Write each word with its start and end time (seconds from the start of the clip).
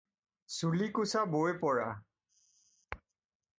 চুলিকোছা 0.55 1.21
বৈ 1.35 1.53
পৰা। 1.65 1.87